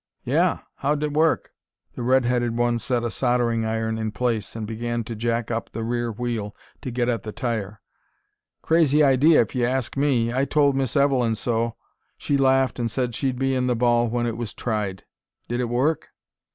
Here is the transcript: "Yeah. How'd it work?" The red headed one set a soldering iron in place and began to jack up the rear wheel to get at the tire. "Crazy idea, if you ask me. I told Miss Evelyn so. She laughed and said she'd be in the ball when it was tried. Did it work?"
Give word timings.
"Yeah. 0.23 0.61
How'd 0.77 1.03
it 1.03 1.13
work?" 1.13 1.51
The 1.93 2.01
red 2.01 2.25
headed 2.25 2.57
one 2.57 2.79
set 2.79 3.03
a 3.03 3.11
soldering 3.11 3.65
iron 3.67 3.99
in 3.99 4.11
place 4.11 4.55
and 4.55 4.65
began 4.65 5.03
to 5.03 5.15
jack 5.15 5.51
up 5.51 5.69
the 5.69 5.83
rear 5.83 6.11
wheel 6.11 6.55
to 6.81 6.89
get 6.89 7.07
at 7.07 7.21
the 7.21 7.31
tire. 7.31 7.81
"Crazy 8.63 9.03
idea, 9.03 9.41
if 9.41 9.53
you 9.53 9.63
ask 9.63 9.95
me. 9.95 10.33
I 10.33 10.43
told 10.45 10.75
Miss 10.75 10.95
Evelyn 10.95 11.35
so. 11.35 11.75
She 12.17 12.35
laughed 12.35 12.79
and 12.79 12.89
said 12.89 13.13
she'd 13.13 13.37
be 13.37 13.53
in 13.53 13.67
the 13.67 13.75
ball 13.75 14.07
when 14.09 14.25
it 14.25 14.37
was 14.37 14.55
tried. 14.55 15.03
Did 15.47 15.59
it 15.59 15.69
work?" 15.69 16.09